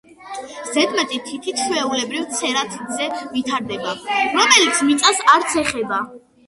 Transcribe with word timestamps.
ზედმეტი 0.77 1.19
თითი 1.27 1.53
ჩვეულებრივ 1.59 2.25
ცერა 2.39 2.65
თითზე 2.73 3.11
ვითარდება, 3.37 3.97
რომელიც 4.19 4.85
მიწას 4.91 5.27
არც 5.37 5.59
ეხება. 5.67 6.07